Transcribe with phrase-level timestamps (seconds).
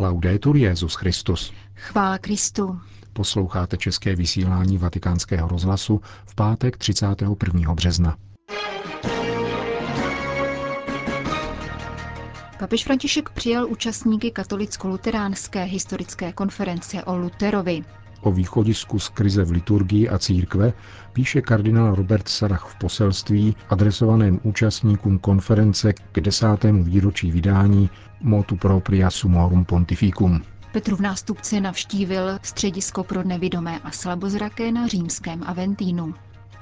[0.00, 1.52] Laudetur Jezus Christus.
[1.74, 2.80] Chvála Kristu.
[3.12, 7.74] Posloucháte české vysílání Vatikánského rozhlasu v pátek 31.
[7.74, 8.16] března.
[12.58, 17.84] Papež František přijal účastníky katolicko-luteránské historické konference o Luterovi.
[18.22, 20.72] O východisku z krize v liturgii a církve
[21.12, 27.90] píše kardinál Robert Sarach v poselství adresovaném účastníkům konference k desátému výročí vydání
[28.20, 30.42] Motu propria sumorum pontificum.
[30.72, 36.14] Petrův nástupce navštívil středisko pro nevidomé a slabozraké na římském Aventínu.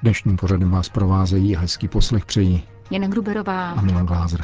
[0.03, 4.41] Dnešním pořadem vás provázejí hezký poslech přejí Jana Gruberová a Milan Glázer.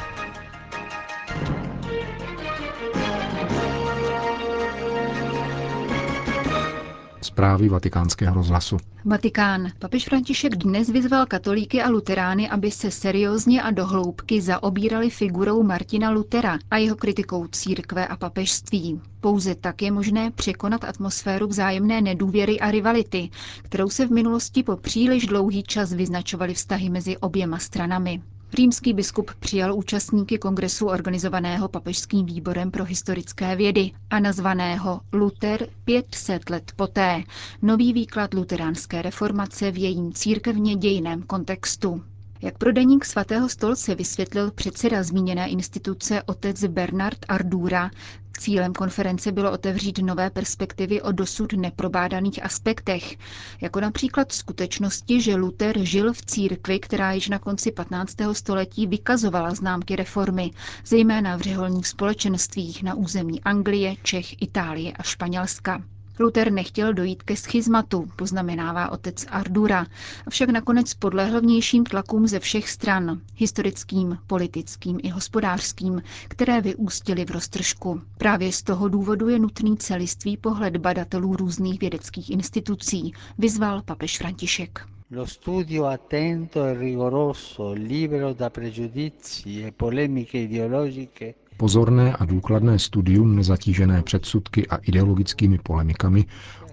[7.34, 8.77] Zprávy vatikánského rozhlasu.
[9.05, 9.70] Vatikán.
[9.79, 16.10] Papež František dnes vyzval katolíky a luterány, aby se seriózně a dohloubky zaobírali figurou Martina
[16.10, 19.01] Lutera a jeho kritikou církve a papežství.
[19.20, 23.30] Pouze tak je možné překonat atmosféru vzájemné nedůvěry a rivality,
[23.62, 28.23] kterou se v minulosti po příliš dlouhý čas vyznačovaly vztahy mezi oběma stranami.
[28.57, 36.51] Římský biskup přijal účastníky kongresu organizovaného Papežským výborem pro historické vědy a nazvaného Luther 500
[36.51, 37.23] let poté.
[37.63, 42.02] Nový výklad luteránské reformace v jejím církevně dějiném kontextu.
[42.43, 47.90] Jak pro deník svatého stolce vysvětlil předseda zmíněné instituce otec Bernard Ardura,
[48.38, 53.16] cílem konference bylo otevřít nové perspektivy o dosud neprobádaných aspektech,
[53.60, 58.16] jako například skutečnosti, že Luther žil v církvi, která již na konci 15.
[58.32, 60.51] století vykazovala známky reformy,
[60.87, 65.82] zejména v řeholních společenstvích na území Anglie, Čech, Itálie a Španělska.
[66.19, 69.87] Luther nechtěl dojít ke schizmatu, poznamenává otec Ardura,
[70.26, 77.31] avšak nakonec podlehl vnějším tlakům ze všech stran, historickým, politickým i hospodářským, které vyústily v
[77.31, 78.00] roztržku.
[78.19, 84.87] Právě z toho důvodu je nutný celistvý pohled badatelů různých vědeckých institucí, vyzval papež František.
[85.10, 93.37] Lo studio attento e rigoroso, libero da pregiudizi e polemiche ideologiche Pozorné a důkladné studium
[93.37, 96.25] nezatížené předsudky a ideologickými polemikami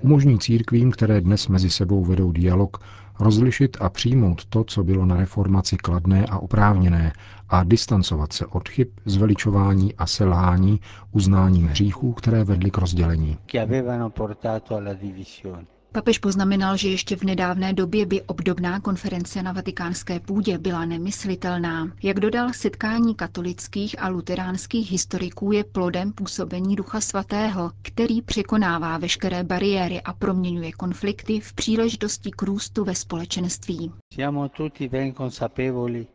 [0.01, 2.77] umožní církvím, které dnes mezi sebou vedou dialog,
[3.19, 7.13] rozlišit a přijmout to, co bylo na reformaci kladné a oprávněné
[7.49, 10.79] a distancovat se od chyb, zveličování a selhání
[11.11, 13.37] uznáním hříchů, které vedly k rozdělení.
[15.94, 21.91] Papež poznamenal, že ještě v nedávné době by obdobná konference na vatikánské půdě byla nemyslitelná.
[22.03, 29.44] Jak dodal, setkání katolických a luteránských historiků je plodem působení Ducha Svatého, který překonává veškeré
[29.44, 33.91] bariéry a proměňuje konflikty v příležitosti k růstu ve společenství.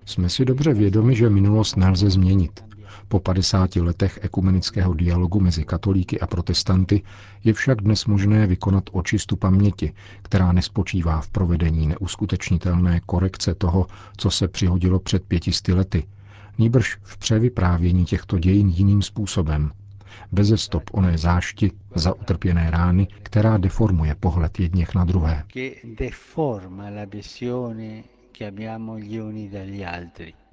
[0.06, 2.75] Jsme si dobře vědomi, že minulost nelze změnit.
[3.08, 7.02] Po 50 letech ekumenického dialogu mezi katolíky a protestanty
[7.44, 9.92] je však dnes možné vykonat očistu paměti,
[10.22, 13.86] která nespočívá v provedení neuskutečnitelné korekce toho,
[14.16, 16.06] co se přihodilo před pětisty lety,
[16.58, 19.70] nýbrž v převyprávění těchto dějin jiným způsobem,
[20.32, 25.44] beze stop oné zášti za utrpěné rány, která deformuje pohled jedněch na druhé.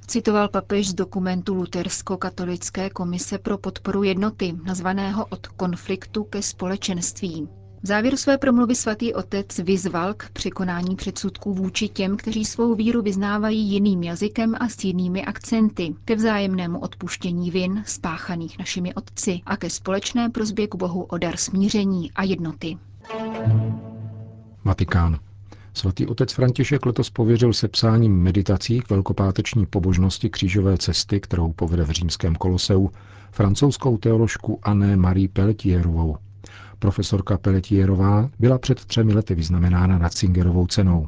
[0.07, 7.47] Citoval papež z dokumentu Lutersko-katolické komise pro podporu jednoty, nazvaného Od konfliktu ke společenství.
[7.83, 13.01] V závěru své promluvy svatý otec vyzval k překonání předsudků vůči těm, kteří svou víru
[13.01, 19.57] vyznávají jiným jazykem a s jinými akcenty, ke vzájemnému odpuštění vin spáchaných našimi otci a
[19.57, 22.77] ke společné prozbě k Bohu o dar smíření a jednoty.
[24.65, 25.19] Vatikán.
[25.73, 31.89] Svatý otec František letos pověřil sepsáním meditací k velkopáteční pobožnosti křížové cesty, kterou povede v
[31.89, 32.89] římském koloseu,
[33.31, 36.17] francouzskou teoložku Anne Marie Pelletierovou.
[36.79, 41.07] Profesorka Pelletierová byla před třemi lety vyznamenána Ratzingerovou cenou.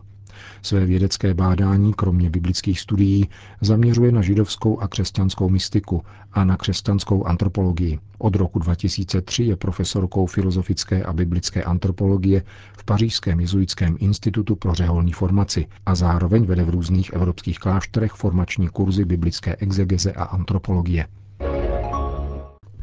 [0.62, 3.30] Své vědecké bádání, kromě biblických studií,
[3.62, 6.02] zaměřuje na židovskou a křesťanskou mystiku
[6.34, 8.00] a na křesťanskou antropologii.
[8.18, 12.44] Od roku 2003 je profesorkou filozofické a biblické antropologie
[12.78, 18.68] v Pařížském jezuitském institutu pro řeholní formaci a zároveň vede v různých evropských klášterech formační
[18.70, 21.08] kurzy biblické exegeze a antropologie.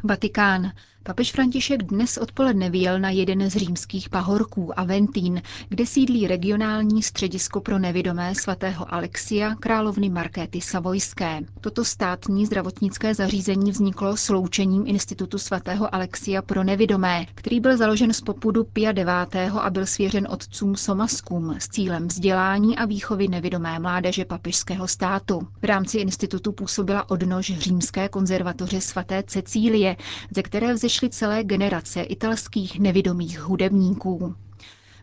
[0.03, 0.71] Vatikán.
[1.05, 7.61] Papež František dnes odpoledne vyjel na jeden z římských pahorků Aventín, kde sídlí regionální středisko
[7.61, 11.39] pro nevidomé svatého Alexia královny Markéty Savojské.
[11.61, 18.21] Toto státní zdravotnické zařízení vzniklo sloučením Institutu svatého Alexia pro nevidomé, který byl založen z
[18.21, 19.55] popudu Pia IX.
[19.61, 25.47] a byl svěřen otcům Somaskům s cílem vzdělání a výchovy nevidomé mládeže papežského státu.
[25.61, 29.95] V rámci institutu působila odnož římské konzervatoře svaté Cecílie,
[30.35, 34.35] ze které vzešly celé generace italských nevidomých hudebníků.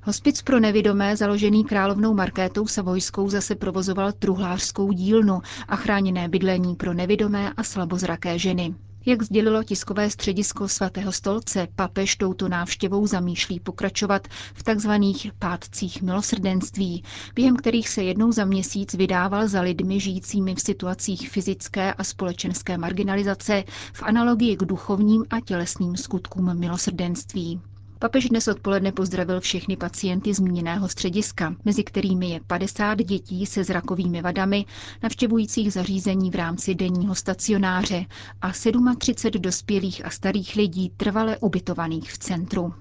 [0.03, 6.95] Hospic pro nevidomé, založený královnou Markétou Savojskou, zase provozoval truhlářskou dílnu a chráněné bydlení pro
[6.95, 8.75] nevidomé a slabozraké ženy.
[9.07, 14.91] Jak sdělilo tiskové středisko svatého stolce, papež touto návštěvou zamýšlí pokračovat v tzv.
[15.39, 17.05] pátcích milosrdenství,
[17.35, 22.79] během kterých se jednou za měsíc vydával za lidmi žijícími v situacích fyzické a společenské
[22.79, 27.61] marginalizace v analogii k duchovním a tělesným skutkům milosrdenství.
[28.03, 34.23] Papež dnes odpoledne pozdravil všechny pacienty zmíněného střediska, mezi kterými je 50 dětí se zrakovými
[34.23, 34.65] vadami,
[35.03, 38.05] navštěvujících zařízení v rámci denního stacionáře
[38.43, 38.53] a
[38.99, 42.75] 37 dospělých a starých lidí trvale ubytovaných v centru.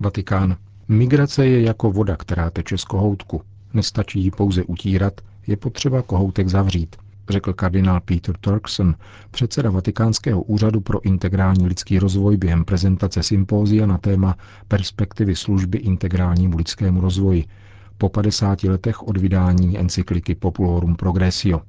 [0.00, 0.56] Vatikán.
[0.88, 3.42] Migrace je jako voda, která teče z kohoutku.
[3.74, 6.96] Nestačí ji pouze utírat, je potřeba kohoutek zavřít–
[7.30, 8.94] řekl kardinál Peter Turkson,
[9.30, 14.36] předseda Vatikánského úřadu pro integrální lidský rozvoj během prezentace sympózia na téma
[14.68, 17.44] Perspektivy služby integrálnímu lidskému rozvoji
[17.98, 21.60] po 50 letech od vydání encykliky Populorum Progressio.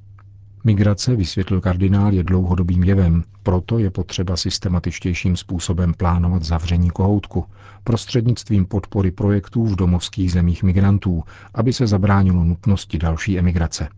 [0.64, 7.46] Migrace, vysvětlil kardinál, je dlouhodobým jevem, proto je potřeba systematičtějším způsobem plánovat zavření kohoutku
[7.84, 11.24] prostřednictvím podpory projektů v domovských zemích migrantů,
[11.54, 13.90] aby se zabránilo nutnosti další emigrace.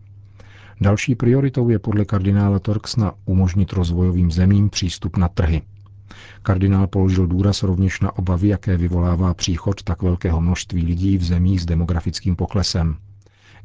[0.82, 5.62] Další prioritou je podle kardinála Torksna umožnit rozvojovým zemím přístup na trhy.
[6.42, 11.62] Kardinál položil důraz rovněž na obavy, jaké vyvolává příchod tak velkého množství lidí v zemích
[11.62, 12.96] s demografickým poklesem.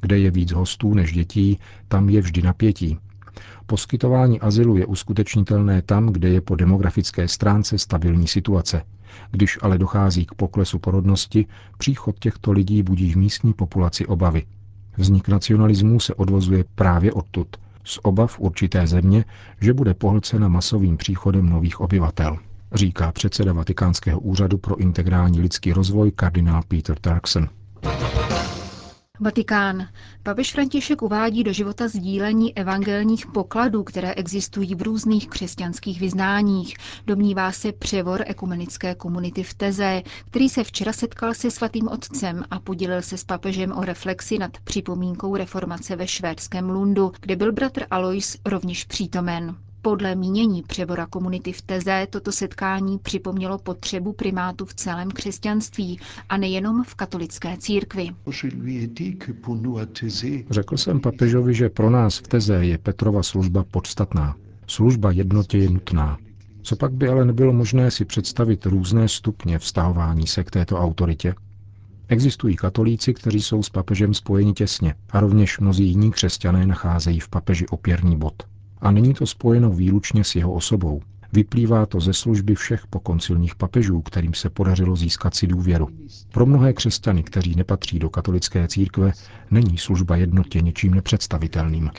[0.01, 2.97] Kde je víc hostů než dětí, tam je vždy napětí.
[3.65, 8.83] Poskytování azylu je uskutečnitelné tam, kde je po demografické stránce stabilní situace.
[9.31, 11.45] Když ale dochází k poklesu porodnosti,
[11.77, 14.43] příchod těchto lidí budí v místní populaci obavy.
[14.97, 17.47] Vznik nacionalismu se odvozuje právě odtud,
[17.83, 19.25] z obav určité země,
[19.61, 22.37] že bude pohlcena masovým příchodem nových obyvatel,
[22.73, 27.49] říká předseda Vatikánského úřadu pro integrální lidský rozvoj kardinál Peter Turkson.
[29.19, 29.87] Vatikán.
[30.23, 36.75] Papež František uvádí do života sdílení evangelních pokladů, které existují v různých křesťanských vyznáních.
[37.07, 42.59] Domnívá se převor ekumenické komunity v Teze, který se včera setkal se svatým otcem a
[42.59, 47.85] podělil se s papežem o reflexi nad připomínkou reformace ve švédském Lundu, kde byl bratr
[47.91, 49.55] Alois rovněž přítomen.
[49.87, 55.99] Podle mínění přebora komunity v Teze toto setkání připomnělo potřebu primátu v celém křesťanství
[56.29, 58.09] a nejenom v katolické církvi.
[60.49, 64.35] Řekl jsem papežovi, že pro nás v Teze je Petrova služba podstatná.
[64.67, 66.17] Služba jednotě je nutná.
[66.61, 71.33] Co pak by ale nebylo možné si představit různé stupně vztahování se k této autoritě?
[72.07, 77.29] Existují katolíci, kteří jsou s papežem spojeni těsně a rovněž mnozí jiní křesťané nacházejí v
[77.29, 78.43] papeži opěrný bod.
[78.81, 81.01] A není to spojeno výlučně s jeho osobou.
[81.33, 85.87] Vyplývá to ze služby všech pokoncilních papežů, kterým se podařilo získat si důvěru.
[86.31, 89.11] Pro mnohé křesťany, kteří nepatří do katolické církve,
[89.51, 91.91] není služba jednotě něčím nepředstavitelným.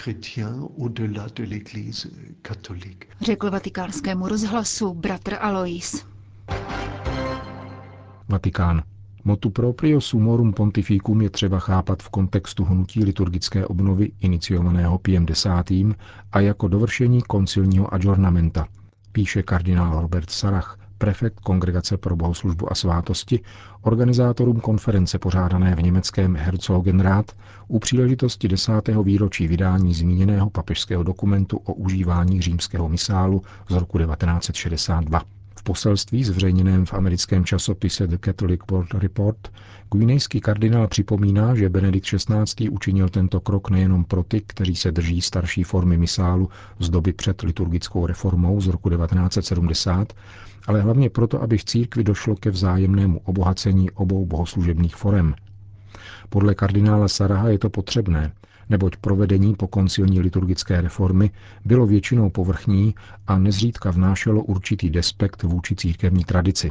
[3.20, 6.04] Řekl vatikánskému rozhlasu bratr Alois.
[8.28, 8.82] Vatikán.
[9.24, 15.46] Motu proprio sumorum pontificum je třeba chápat v kontextu hnutí liturgické obnovy iniciovaného Piem X.
[16.32, 18.66] a jako dovršení koncilního adjornamenta,
[19.12, 23.40] píše kardinál Robert Sarach, prefekt Kongregace pro bohoslužbu a svátosti,
[23.82, 27.36] organizátorům konference pořádané v německém Herzogenrath
[27.68, 35.37] u příležitosti desátého výročí vydání zmíněného papežského dokumentu o užívání římského misálu z roku 1962.
[35.58, 39.52] V poselství zveřejněném v americkém časopise The Catholic World Report
[39.92, 42.68] guinejský kardinál připomíná, že Benedikt XVI.
[42.70, 46.48] učinil tento krok nejenom pro ty, kteří se drží starší formy misálu
[46.78, 50.12] z doby před liturgickou reformou z roku 1970,
[50.66, 55.34] ale hlavně proto, aby v církvi došlo ke vzájemnému obohacení obou bohoslužebných forem.
[56.28, 58.32] Podle kardinála Saraha je to potřebné,
[58.70, 61.30] neboť provedení po koncilní liturgické reformy
[61.64, 62.94] bylo většinou povrchní
[63.26, 66.70] a nezřídka vnášelo určitý despekt vůči církevní tradici.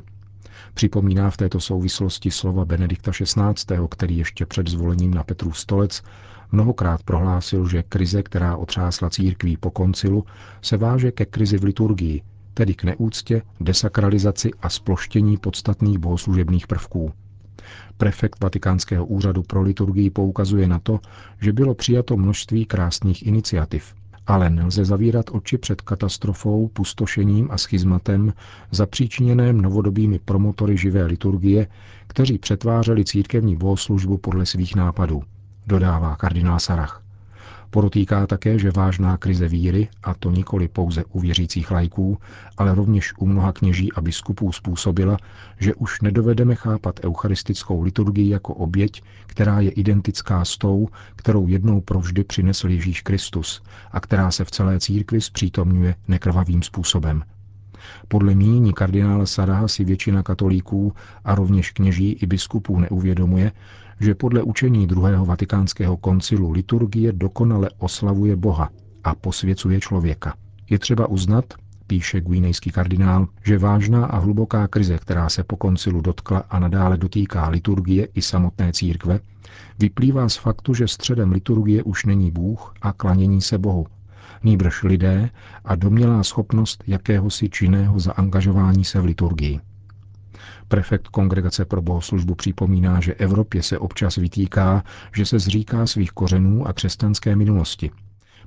[0.74, 6.04] Připomíná v této souvislosti slova Benedikta XVI., který ještě před zvolením na Petru stolec
[6.51, 10.25] mnohokrát prohlásil, že krize, která otřásla církví po koncilu,
[10.62, 12.22] se váže ke krizi v liturgii,
[12.54, 17.13] tedy k neúctě, desakralizaci a sploštění podstatných bohoslužebných prvků.
[17.97, 21.00] Prefekt Vatikánského úřadu pro liturgii poukazuje na to,
[21.41, 23.93] že bylo přijato množství krásných iniciativ,
[24.27, 28.33] ale nelze zavírat oči před katastrofou, pustošením a schizmatem
[28.71, 31.67] zapříčiněném novodobými promotory živé liturgie,
[32.07, 35.24] kteří přetvářeli církevní bohoslužbu podle svých nápadů,
[35.67, 37.06] dodává kardinál Sarach.
[37.69, 42.17] Podotýká také, že vážná krize víry, a to nikoli pouze u věřících lajků,
[42.57, 45.17] ale rovněž u mnoha kněží a biskupů způsobila,
[45.59, 51.81] že už nedovedeme chápat eucharistickou liturgii jako oběť, která je identická s tou, kterou jednou
[51.81, 57.24] provždy přinesl Ježíš Kristus a která se v celé církvi zpřítomňuje nekrvavým způsobem.
[58.07, 60.93] Podle mínění kardinála Saraha si většina katolíků
[61.25, 63.51] a rovněž kněží i biskupů neuvědomuje,
[64.00, 68.70] že podle učení druhého vatikánského koncilu liturgie dokonale oslavuje Boha
[69.04, 70.34] a posvěcuje člověka.
[70.70, 71.46] Je třeba uznat,
[71.88, 76.98] píše guinejský kardinál, že vážná a hluboká krize, která se po koncilu dotkla a nadále
[76.98, 79.20] dotýká liturgie i samotné církve,
[79.80, 83.88] vyplývá z faktu, že středem liturgie už není Bůh a klanění se Bohu,
[84.44, 85.30] nýbrž lidé
[85.66, 89.60] a domělá schopnost jakéhosi činného zaangažování se v liturgii.
[90.67, 94.84] Prefekt Kongregace pro bohoslužbu připomíná, že Evropě se občas vytýká,
[95.15, 97.91] že se zříká svých kořenů a křesťanské minulosti,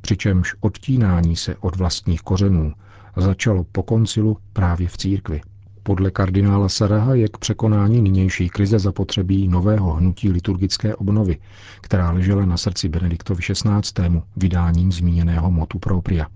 [0.01, 2.73] přičemž odtínání se od vlastních kořenů
[3.17, 5.41] začalo po koncilu právě v církvi.
[5.83, 11.39] Podle kardinála Saraha je k překonání nynější krize zapotřebí nového hnutí liturgické obnovy,
[11.81, 14.23] která ležela na srdci Benediktovi XVI.
[14.37, 16.27] vydáním zmíněného motu propria.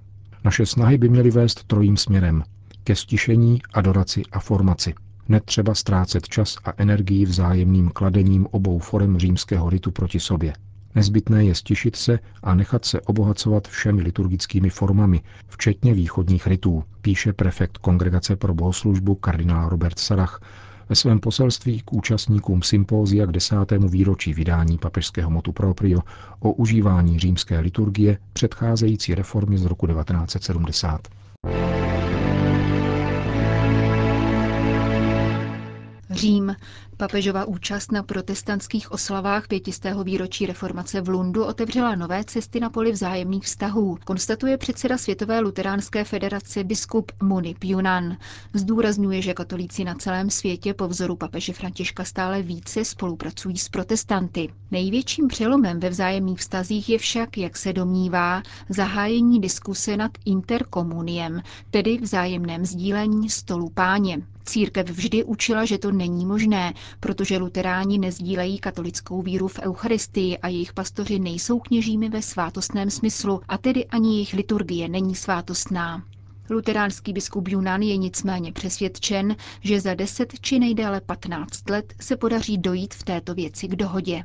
[0.44, 2.42] Naše snahy by měly vést trojím směrem
[2.84, 4.94] ke stišení, adoraci a formaci.
[5.28, 10.52] Netřeba ztrácet čas a energii vzájemným kladením obou forem římského ritu proti sobě.
[10.94, 17.32] Nezbytné je stišit se a nechat se obohacovat všemi liturgickými formami, včetně východních rytů, píše
[17.32, 20.40] prefekt Kongregace pro bohoslužbu kardinál Robert Sarach
[20.88, 26.00] ve svém poselství k účastníkům sympózia k desátému výročí vydání papežského motu proprio
[26.40, 31.08] o užívání římské liturgie předcházející reformě z roku 1970.
[36.14, 36.56] Řím.
[36.96, 42.92] Papežova účast na protestantských oslavách pětistého výročí reformace v Lundu otevřela nové cesty na poli
[42.92, 48.16] vzájemných vztahů, konstatuje předseda Světové luteránské federace biskup Munip Yunan.
[48.52, 54.48] Zdůrazňuje, že katolíci na celém světě po vzoru papeže Františka stále více spolupracují s protestanty.
[54.70, 61.98] Největším přelomem ve vzájemných vztazích je však, jak se domnívá, zahájení diskuse nad interkomuniem, tedy
[61.98, 64.18] vzájemném sdílení stolu páně.
[64.44, 70.48] Církev vždy učila, že to není možné, protože luteráni nezdílejí katolickou víru v Eucharistii a
[70.48, 76.02] jejich pastoři nejsou kněžími ve svátostném smyslu a tedy ani jejich liturgie není svátostná.
[76.50, 82.58] Luteránský biskup Junan je nicméně přesvědčen, že za 10 či nejdéle 15 let se podaří
[82.58, 84.24] dojít v této věci k dohodě.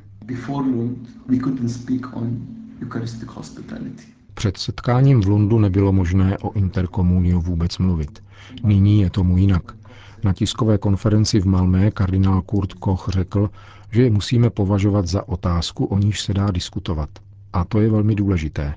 [4.34, 8.22] Před setkáním v Lundu nebylo možné o interkomuniu vůbec mluvit.
[8.62, 9.79] Nyní je tomu jinak.
[10.24, 13.50] Na tiskové konferenci v Malmé kardinál Kurt Koch řekl,
[13.92, 17.08] že je musíme považovat za otázku, o níž se dá diskutovat.
[17.52, 18.74] A to je velmi důležité.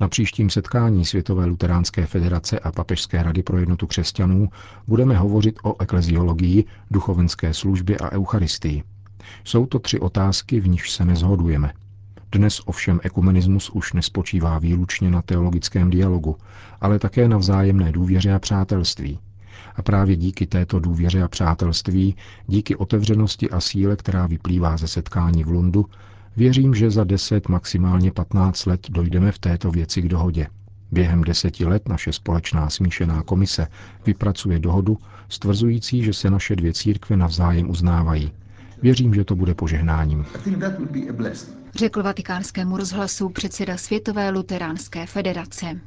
[0.00, 4.48] Na příštím setkání Světové luteránské federace a Papežské rady pro jednotu křesťanů
[4.86, 8.82] budeme hovořit o ekleziologii, duchovenské službě a eucharistii.
[9.44, 11.72] Jsou to tři otázky, v nichž se nezhodujeme.
[12.32, 16.36] Dnes ovšem ekumenismus už nespočívá výlučně na teologickém dialogu,
[16.80, 19.18] ale také na vzájemné důvěře a přátelství.
[19.76, 25.44] A právě díky této důvěře a přátelství, díky otevřenosti a síle, která vyplývá ze setkání
[25.44, 25.86] v Lundu,
[26.36, 30.46] věřím, že za 10, maximálně 15 let dojdeme v této věci k dohodě.
[30.92, 33.66] Během deseti let naše společná smíšená komise
[34.06, 34.98] vypracuje dohodu
[35.28, 38.32] stvrzující, že se naše dvě církve navzájem uznávají.
[38.82, 40.26] Věřím, že to bude požehnáním.
[41.74, 45.80] Řekl vatikánskému rozhlasu předseda Světové luteránské federace.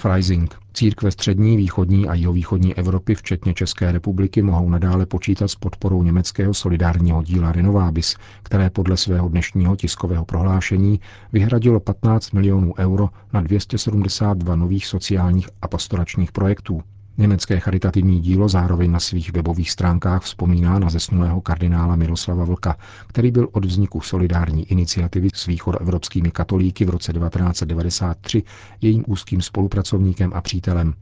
[0.00, 0.54] Freising.
[0.72, 6.54] Církve střední, východní a jihovýchodní Evropy, včetně České republiky, mohou nadále počítat s podporou německého
[6.54, 11.00] solidárního díla Renovabis, které podle svého dnešního tiskového prohlášení
[11.32, 16.82] vyhradilo 15 milionů euro na 272 nových sociálních a pastoračních projektů.
[17.18, 22.76] Německé charitativní dílo zároveň na svých webových stránkách vzpomíná na zesnulého kardinála Miroslava Vlka,
[23.06, 28.42] který byl od vzniku solidární iniciativy s východoevropskými katolíky v roce 1993
[28.80, 30.94] jejím úzkým spolupracovníkem a přítelem.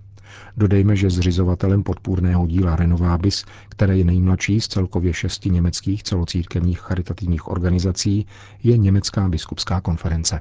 [0.57, 7.49] Dodejme, že zřizovatelem podpůrného díla Renovabis, které je nejmladší z celkově šesti německých celocírkevních charitativních
[7.49, 8.27] organizací,
[8.62, 10.41] je Německá biskupská konference.